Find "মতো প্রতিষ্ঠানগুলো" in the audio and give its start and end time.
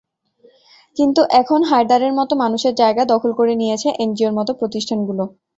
4.39-5.23